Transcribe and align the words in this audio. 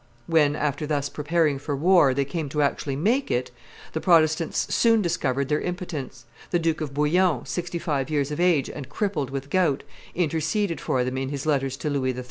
When, 0.25 0.55
after 0.55 0.87
thus 0.87 1.09
preparing 1.09 1.59
for 1.59 1.75
war, 1.75 2.15
they 2.15 2.25
came 2.25 2.49
to 2.49 2.63
actually 2.63 2.95
make 2.95 3.29
it, 3.29 3.51
the 3.93 4.01
Protestants 4.01 4.73
soon 4.73 4.99
discovered 5.03 5.47
their 5.47 5.61
impotence; 5.61 6.25
the 6.49 6.57
Duke 6.57 6.81
of 6.81 6.91
Bouillon, 6.91 7.45
sixty 7.45 7.77
five 7.77 8.09
years 8.09 8.31
of 8.31 8.39
age 8.39 8.67
and 8.67 8.89
crippled 8.89 9.29
with 9.29 9.51
gout, 9.51 9.83
interceded 10.15 10.81
for 10.81 11.03
them 11.03 11.19
in 11.19 11.29
his 11.29 11.45
letters 11.45 11.77
to 11.77 11.89
Louis 11.91 12.13
XIII. 12.13 12.19